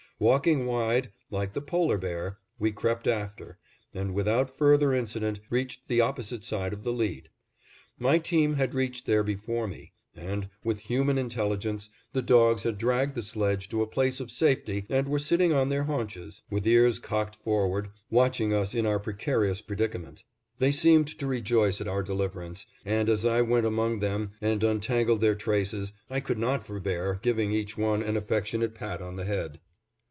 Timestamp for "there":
9.07-9.23